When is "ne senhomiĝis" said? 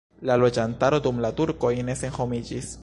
1.91-2.77